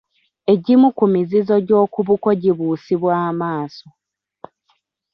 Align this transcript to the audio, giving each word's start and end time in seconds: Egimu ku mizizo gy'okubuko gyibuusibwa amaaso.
Egimu 0.53 0.87
ku 0.97 1.05
mizizo 1.13 1.55
gy'okubuko 1.67 2.27
gyibuusibwa 2.41 3.13
amaaso. 3.29 3.87